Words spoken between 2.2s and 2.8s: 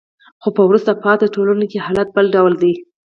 ډول دی.